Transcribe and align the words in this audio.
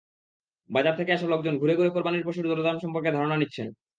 বাজারে 0.69 1.13
আসা 1.13 1.27
লোকজন 1.27 1.53
ঘুরে 1.57 1.73
ঘুরে 1.75 1.89
কোরবানির 1.89 2.25
পশুর 2.25 2.45
দরদাম 2.49 2.77
সম্পর্কে 2.79 3.09
ধারণা 3.11 3.35
নিচ্ছেন। 3.37 3.67